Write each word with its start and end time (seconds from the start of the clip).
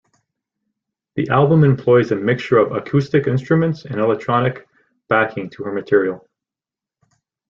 The 1.13 1.29
album 1.29 1.63
employs 1.63 2.09
a 2.11 2.15
mixture 2.15 2.57
of 2.57 2.71
acoustic 2.71 3.27
instruments 3.27 3.85
and 3.85 3.99
electronic 3.99 4.67
backing 5.09 5.47
to 5.51 5.63
her 5.65 5.71
material. 5.71 6.27